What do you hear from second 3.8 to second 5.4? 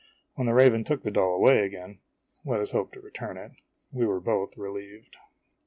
we were both relieved.